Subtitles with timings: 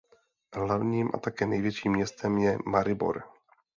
[0.55, 3.23] Hlavním a také největším městem je Maribor.